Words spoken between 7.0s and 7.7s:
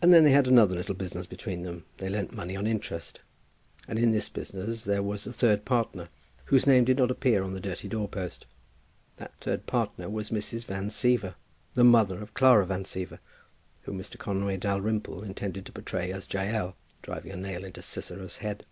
appear on the